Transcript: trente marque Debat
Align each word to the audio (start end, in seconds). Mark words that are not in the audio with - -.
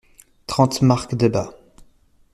trente 0.47 0.81
marque 0.81 1.13
Debat 1.13 1.53